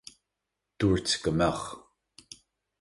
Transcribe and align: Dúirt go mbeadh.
Dúirt 0.79 1.09
go 1.21 1.31
mbeadh. 1.35 1.67